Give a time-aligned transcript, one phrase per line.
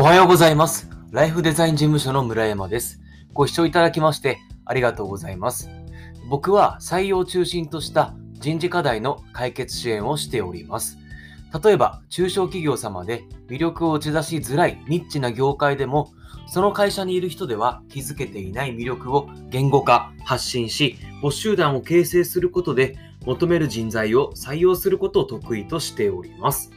[0.00, 0.88] おはようございます。
[1.10, 3.02] ライフデザイン事務所の村山です。
[3.34, 5.68] ご視聴いただきましてありがとうございます。
[6.30, 10.96] 僕は採用を中心とした人事課題の解決支援をしております。
[11.62, 16.14] 例えば、中小企業様で魅力を打ち出しづらいニッチな業界でも、
[16.46, 22.96] その会社にいる人では気づけていない魅力を言語化、発信し、募集団を形成することで
[23.26, 26.72] 求める人材を採用することを得意としております。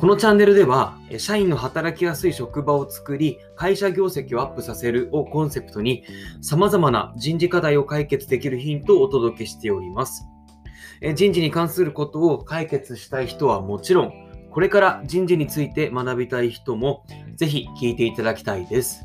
[0.00, 6.04] このチャンネルでは、社員の働きやすい職場を作り、会社業績をアップさせるをコンセプトに、
[6.40, 10.24] 様々な人事課題を解決できるヒントをお届けしております。
[11.14, 14.12] 人事に関することを解決したい人はもちろん、
[14.50, 17.04] これから人事について学びたい人も、
[17.36, 19.04] ぜひ聞いていただきたいです。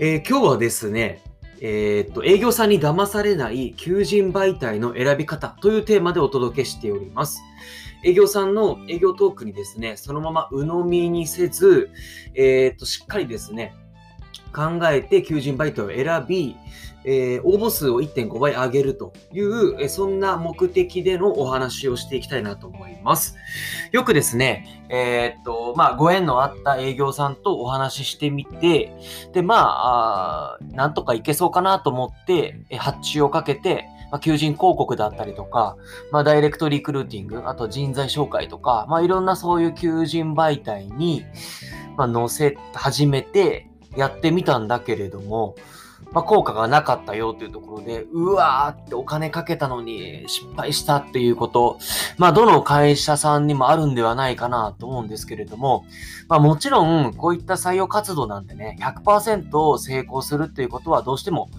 [0.00, 1.22] えー今日はですね、
[1.66, 7.40] えーっと、営業さんに騙されない求人媒体の選び方というテーマでお届けしております。
[8.04, 11.88] 営業さんの営業トークにですね、そのまま鵜呑みにせず、
[12.34, 13.74] えーっと、しっかりですね、
[14.54, 16.54] 考えて求人媒体を選び、
[17.04, 23.36] えー応募数を1.5倍上げるという、えーそんな目的でのお話をしていきたいなと思います。
[23.92, 28.92] よくですね、えーっと、まあ、ご縁のあった営業さんとお話ししてみて、
[29.32, 35.76] で、まあ、あなんとかいけそうかなと思って、え発注をかけて、まあ、求人広告だったりとか、
[36.12, 41.24] まあ、ダイレクトリクルーティング、あと人材紹介とか、まあ、いろんなそういう求人媒体に、
[41.96, 45.56] まあ、載せ始めてやってみたんだけれども、
[46.14, 51.78] まあ、効果がなかったよというところで、うわーってお金かけたのに失敗したっていうこと、
[52.18, 55.84] まあ、どの会社さんにもあるんではないかなと思うんですけれども、
[56.28, 61.50] まあ、もちろん、こういった採用活動なんてね、100%成功するっていうことはどうしても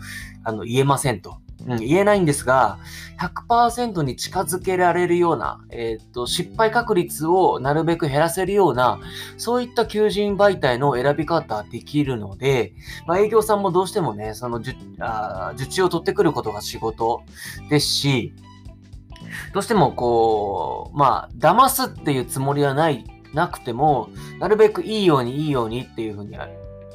[0.46, 1.45] あの言えませんと。
[1.68, 2.78] うん、言えないんですが、
[3.20, 9.00] 100%に近づけられるような、えーっと、失敗確率をなるべく減らせるような、
[9.38, 12.74] そういった求人媒体の選び方できるので、
[13.08, 17.24] まあ、営業さんもどうしてもね、その受あ受注を取ってくることが仕事
[17.70, 18.34] ですし、
[19.54, 26.38] どうしてもこう、まあ、騙すっていうつもりはない、なくても、なるべくいいようにいいようにっていうふうに、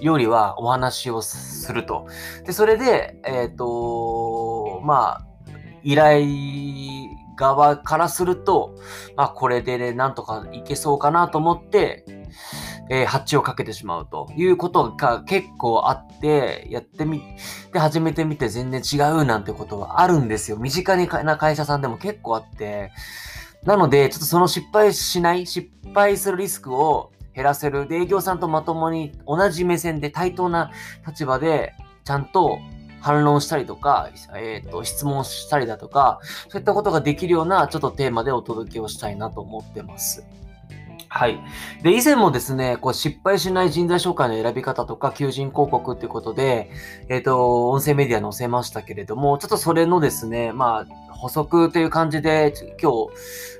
[0.00, 2.06] よりはお話をすると。
[2.46, 4.49] で、それで、えっ、と、
[4.82, 5.26] まあ、
[5.82, 6.26] 依頼
[7.36, 8.76] 側からすると、
[9.16, 12.04] まあ、これでね、なんとかいけそうかなと思って、
[12.90, 17.22] えー発注をかけてしまうということが結構あって、やってみ、
[17.72, 20.56] で、始めてみて全然違うなんてことはあるんですよ。
[20.58, 22.92] 身近にかな会社さんでも結構あって。
[23.64, 27.86] なので、ちょっとその失敗しない、失敗するリスクを減らせる。
[27.86, 30.72] で、営業さんとまともに同じ目線で対等な
[31.06, 31.74] 立場で、
[32.04, 32.58] ちゃんと
[33.00, 40.24] 反論したりとか、えっ、と、質問したりだとか、そういったことができるような、ちょっとテーマでお届けをしたいなと思ってます。
[41.12, 41.40] はい。
[41.82, 46.70] で、以前もですね、こう失敗しない人材紹介の選び方とか、求人広告っていうことで、
[47.08, 53.08] えっ、と、音声メディア載せましたけれども、ちょっとそれのですね、まあ、補足という感じで、今日、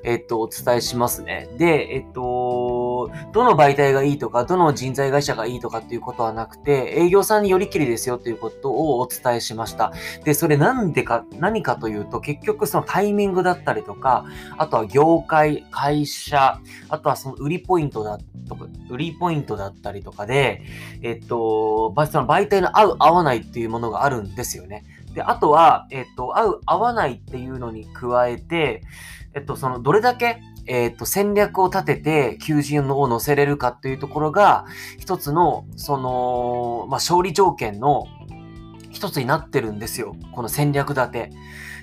[0.05, 1.49] えっ、と、お伝えしますね。
[1.59, 2.23] で、えっ、と、
[3.33, 9.93] どの媒体がいいとか、どの人材会社がいいとかっていうことはなくて、営業さんによりきりですよっていうことをお伝えしました。
[10.25, 14.25] で、それなんでか、何かというと、結局そのタイミングだったりとか、
[14.59, 18.19] あとは業界、会社、あとはその売りポイントだ
[18.49, 20.63] とか、売りポイントだったりとかで、
[21.03, 24.85] えっと、その媒体の合う、合わないっていうものがあるんですよね。
[25.15, 28.83] で、あとは、えっと、合う、合わないっていうのに加えて、
[29.35, 34.67] えっと、その、どれだけ、えっと、戦略を立てて、求人を乗せれるかっていうところが、
[34.99, 38.07] 一つの、その、まあ、勝利条件の
[38.91, 40.15] 一つになってるんですよ。
[40.33, 41.31] この戦略立て。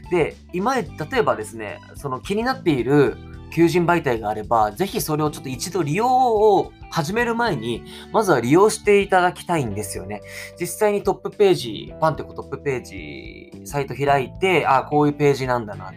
[0.10, 0.86] で、今、例
[1.18, 3.18] えばですね、その気になっている
[3.52, 10.22] 求人媒体があれば、ぜひそれをちょっと一度利用を始める前に、まずは利用していただきたいんですよね。
[10.60, 15.92] 実際にトップページ、パンテコトップページ、サイト開いて、あこういうページなんだな。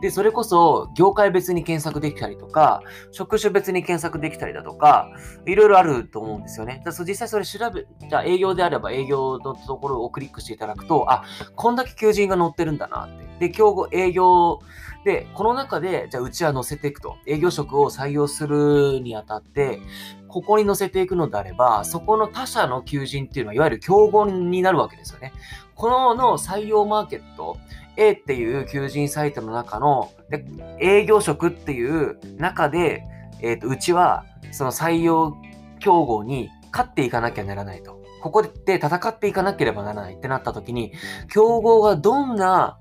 [0.00, 5.10] で、それこそ、業界別に検索できたりとか、職種別に検索できたりだとか、
[5.46, 6.82] いろいろあると思うんですよね。
[6.84, 11.24] だから実際それ調べ、じゃあ営業であれば営業のところをクリックしていただくと、あ、
[11.54, 13.48] こんだけ求人が載ってるんだなって。
[13.48, 14.60] で、競合、営業
[15.04, 17.16] で、この中で、じゃあうちは載せていくと。
[17.26, 19.80] 営業職を採用するにあたって、
[20.28, 25.32] ここに載せていくのであれば、そこの他社の求人っていうのは、いわゆる競合になるわけですよね。
[25.74, 27.58] このの採用マーケット、
[27.96, 30.44] A っていう求人サイトの中の、で
[30.80, 33.04] 営業職っていう中で、
[33.40, 35.36] えっ、と、うちは、その採用
[35.80, 38.02] 競合に勝っていかなきゃならないと。
[38.22, 40.92] ここで戦っていかなければならないってなった時に、
[41.28, 42.78] 競合がどんな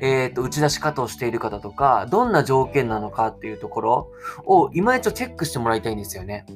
[0.00, 4.12] えっ、と、打ち出し方をしているかだとか、どんな条件なのかっていうところ
[4.44, 6.46] を、今一度チェックしてもらいたいんですよね。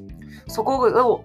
[0.47, 1.25] そこを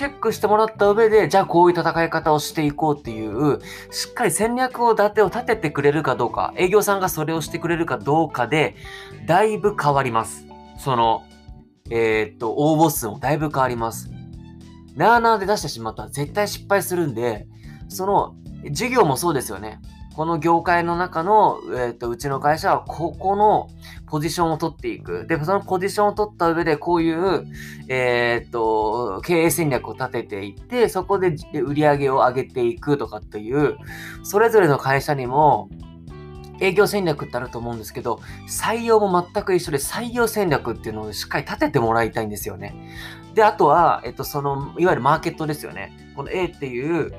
[0.00, 3.58] チェックしてもらった上で、じゃあこういう戦い方をしていこうっていう、
[3.90, 8.76] しっかり戦略を立てを立ててくれるかどうか、営業さんがそれをしてくれるかどうかで、
[9.26, 10.46] だいぶ変わります。
[10.78, 11.22] その、
[11.90, 14.10] えー、っと、応募数もだいぶ変わります。
[14.96, 17.46] なーなーで出してしまったら絶対失敗するんで、
[17.90, 18.34] その、
[18.68, 19.82] 授業もそうですよね。
[20.14, 23.68] この業界の中の、えっ、ー、と、うちの会社はここの
[24.06, 25.26] ポジションを取っていく。
[25.26, 27.46] で、そのポジションを取った上で、こういう、
[27.88, 33.76] えっ、ー、と、経営戦略を立てていって、そこで売り上げを上げていくとかっていう、
[34.24, 35.68] それぞれの会社にも、
[36.60, 42.74] 営業戦略ってあると思うんですけど、採用も全く一緒で採用戦略っていうのをしっかり立ててもらいたいんですよね。
[43.34, 46.12] で、あとは、えっと、その、いわゆるマーケットですよね。
[46.14, 47.12] この A っていう、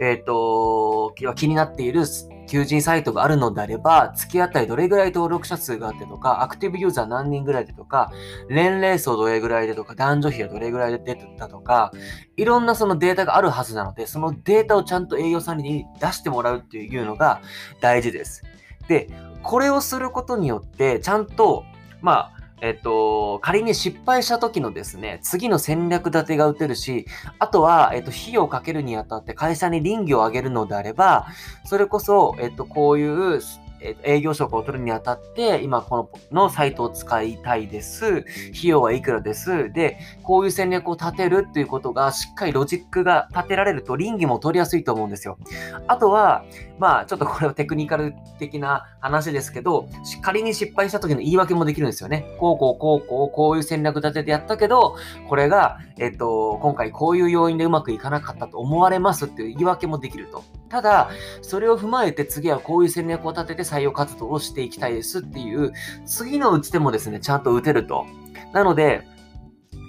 [0.00, 2.04] えっ、ー、と、気になっている
[2.48, 8.10] 求人サイトがあるのであれば、月あたりどれぐらい登録者数があってとか、アクティブユーザー何人ぐらいでとか、
[8.48, 11.92] 年齢層どれぐらいでとか、男女比はどれぐらいで出たとか、
[12.36, 17.40] いろんなそのデータがあるはずなので、そのデータをちゃんと営業さんに出してもらうっていうのが
[17.80, 18.42] 大事です。
[18.88, 19.08] で、
[19.42, 21.64] これをすることによって、ちゃんと、
[22.00, 27.06] まあ、えっと、仮に失敗した時のですね、次の戦略立てが打てるし、
[27.38, 31.26] あとは、えっと、費用をかけるにあたって会社に臨機を上げるのであれば、
[31.64, 33.40] それこそ、えっと、こういう、
[33.80, 35.96] え営業職を取るにあたって、今こ
[36.30, 38.06] ののサイトを使いたいです。
[38.06, 38.24] 費
[38.64, 39.72] 用はいくらです。
[39.72, 45.38] で、こういう戦略を立てるっていうことが、しっかりロジックが立てられると、倫理も取りやすいと思うんですよ。
[45.86, 46.44] あとは、
[46.78, 49.88] まあ、ちょっとこれはテクニカル的な話ですけど、
[50.22, 52.36] 仮に失敗した時の言い訳もできるんですよね。
[52.38, 54.96] こうこうこうこう、こういう戦略立ててやったけど、
[55.28, 60.44] これが、えっと、今回こういう要因でうまくいかなかったと思われますっていう言い訳もできると。
[60.68, 61.10] ただ、
[61.42, 65.72] それを踏まえて次はこういう戦略を立てて採用活動をしていきたいですっていう、
[66.06, 68.06] 次の打ち手もですね、ちゃんと打てると。
[68.52, 69.06] なので、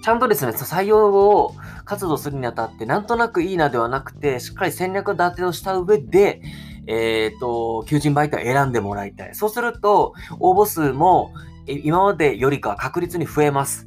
[0.03, 1.55] ちゃんとですね、採用を
[1.85, 6.41] 活動するにあたって、なんとなくいいなではなくて、しっかり戦略立てをした上で、
[6.87, 9.35] えっ、ー、と、求人媒体を選んでもらいたい。
[9.35, 11.33] そうすると、応募数も
[11.67, 13.85] 今までよりか確率に増えます。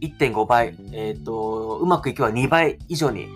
[0.00, 3.28] 1.5倍、えっ、ー、と、うまくいけば2倍以上に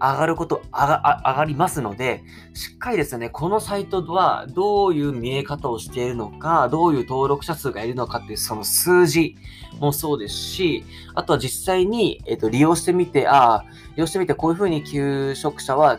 [0.00, 2.24] 上がること、上が上がりますので、
[2.54, 9.36] しっかりですね、このサイトはどういう見え方をしているのか、どういう登録者数がいるのかっていうその数字
[9.78, 13.64] もそうですし、あとは実際に、えーと、利用してみて、ああ、
[13.94, 15.98] 利用してみてこういうふうに求職者は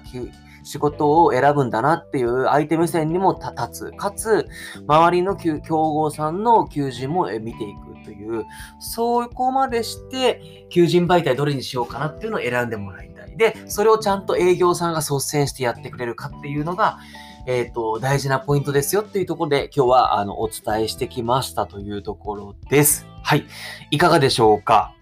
[0.63, 3.91] 仕事を選ぶんだなっていう相手目線にも立つ。
[3.91, 4.47] かつ、
[4.87, 8.45] 周りの競合さんの求人も見ていくという、
[8.79, 16.99] そこまでして、求人媒体どれにしようかなっていうのを選んでもらいで、それをちゃんと営業さんが率先してやってくれるかっていうのが、
[17.47, 23.07] えっ、ー、と、大事なポイントですよっていうところで今日はあのお伝えしてきましたというところです。
[23.23, 23.45] はい。
[23.89, 24.93] いかがでしょうか？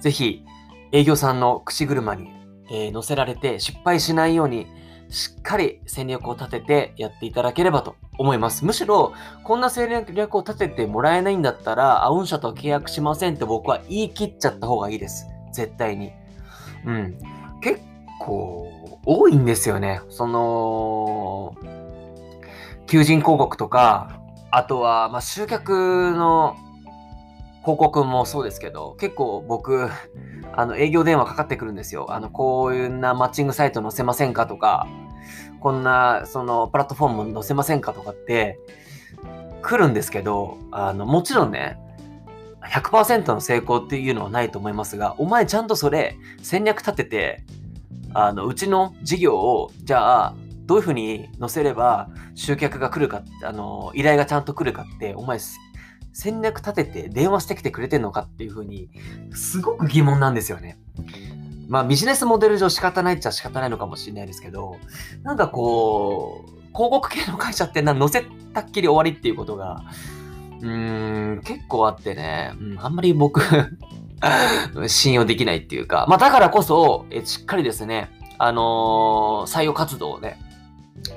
[0.00, 0.44] ぜひ、
[0.92, 2.30] 営業さんの口車に、
[2.70, 4.66] えー、乗せられて失敗しないように、
[5.08, 8.64] しっかり戦略を立ててやっていただければと思います。
[8.64, 9.12] むしろ、
[9.42, 15.26] こんな戦略を立ててもらえないんだったら、あ、御社と契約しませんって僕は言い切っちゃった方がいいです。
[15.52, 16.12] 絶対に。
[16.86, 17.18] うん。
[17.60, 17.80] 結
[18.20, 18.68] 構
[19.04, 20.00] 多いんですよね。
[20.08, 21.54] その、
[22.86, 24.20] 求人広告とか、
[24.50, 26.56] あとは、まあ、集客の
[27.60, 29.88] 広告もそうですけど、結構僕、
[30.52, 32.06] あの、営業電話かかってくるんですよ。
[32.10, 34.88] あの、こういうなマッチングサイト載せませんかとか、
[35.60, 38.58] こんな、その、プラットフォーム載せませんかとかって、
[39.62, 41.78] 来るんですけど、あの、もちろんね、
[42.62, 47.44] 100%の成功っていうのはないと思いますが、お前ちゃんとそれ戦略立てて、
[48.12, 50.34] あの、うちの事業を、じゃあ、
[50.66, 55.38] どういうふうに載せれば集客が来るか、あの、依頼がちゃんと来るかって、お前、
[56.12, 58.90] 戦略立てて電話してきてくれてんのかっていうふうに、
[59.32, 60.78] すごく疑問なんですよね。
[61.68, 64.76] まあビジネスモデル上仕方ないっちゃ仕方ないのかもしれないですけど、
[65.22, 69.84] なんかこう、広告系の会社ってな載せたっきり終わりっていうことが、
[70.62, 73.40] うーん、結構あってね、うん、あんまり僕
[74.86, 80.38] 信用できないっていうか、まあだからこそ、えしっかりですね、あのー、採用活動をね、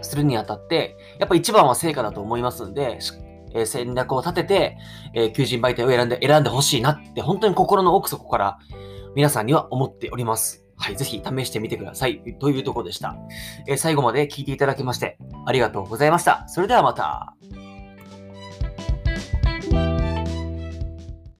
[0.01, 2.99] するにあたって、やっぱ一番は成果だと思いますんで、
[3.53, 4.77] えー、戦略を立てて、
[5.13, 8.59] えー、求人媒体を選んで、選んでほしいなって、本当に心の奥底から
[9.15, 10.63] 皆さんには思っております。
[10.75, 12.21] はい、ぜひ試してみてください。
[12.39, 13.15] というところでした。
[13.67, 16.47] えー、最後まで聞いていただきまして、ありがとうございました。
[16.47, 17.35] それではまた。